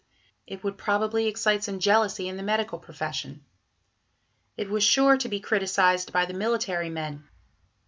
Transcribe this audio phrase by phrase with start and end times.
[0.47, 3.45] It would probably excite some jealousy in the medical profession;
[4.57, 7.27] it was sure to be criticized by the military men.